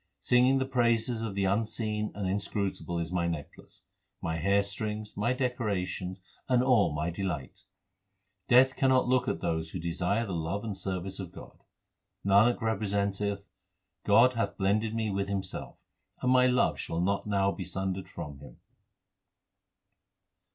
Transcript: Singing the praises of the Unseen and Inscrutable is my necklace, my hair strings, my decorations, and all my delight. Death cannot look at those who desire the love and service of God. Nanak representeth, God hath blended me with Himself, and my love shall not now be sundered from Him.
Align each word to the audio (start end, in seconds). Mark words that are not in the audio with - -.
Singing 0.19 0.57
the 0.57 0.65
praises 0.65 1.21
of 1.21 1.35
the 1.35 1.43
Unseen 1.45 2.11
and 2.15 2.27
Inscrutable 2.27 2.97
is 2.97 3.11
my 3.11 3.27
necklace, 3.27 3.83
my 4.19 4.37
hair 4.37 4.63
strings, 4.63 5.15
my 5.15 5.31
decorations, 5.31 6.23
and 6.49 6.63
all 6.63 6.91
my 6.91 7.11
delight. 7.11 7.65
Death 8.47 8.75
cannot 8.75 9.07
look 9.07 9.27
at 9.27 9.41
those 9.41 9.69
who 9.69 9.79
desire 9.79 10.25
the 10.25 10.33
love 10.33 10.63
and 10.63 10.75
service 10.75 11.19
of 11.19 11.31
God. 11.31 11.59
Nanak 12.25 12.61
representeth, 12.61 13.45
God 14.03 14.33
hath 14.33 14.57
blended 14.57 14.95
me 14.95 15.11
with 15.11 15.29
Himself, 15.29 15.77
and 16.23 16.31
my 16.31 16.47
love 16.47 16.79
shall 16.79 16.99
not 16.99 17.27
now 17.27 17.51
be 17.51 17.63
sundered 17.63 18.09
from 18.09 18.39
Him. 18.39 18.57